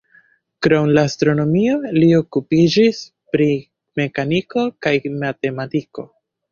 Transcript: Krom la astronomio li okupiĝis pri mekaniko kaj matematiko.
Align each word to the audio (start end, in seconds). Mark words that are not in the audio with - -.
Krom 0.67 0.87
la 0.97 1.03
astronomio 1.09 1.75
li 1.97 2.09
okupiĝis 2.21 3.05
pri 3.37 3.49
mekaniko 4.03 4.69
kaj 4.87 4.97
matematiko. 5.25 6.13